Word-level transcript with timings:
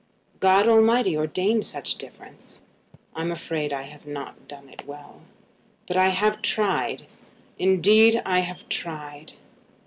"God 0.39 0.67
Almighty 0.67 1.15
ordained 1.15 1.63
such 1.63 1.99
difference." 1.99 2.63
"I'm 3.15 3.31
afraid 3.31 3.71
I 3.71 3.83
have 3.83 4.07
not 4.07 4.47
done 4.47 4.67
it 4.67 4.87
well; 4.87 5.21
but 5.85 5.95
I 5.95 6.07
have 6.07 6.41
tried; 6.41 7.05
indeed 7.59 8.19
I 8.25 8.39
have 8.39 8.67
tried." 8.67 9.33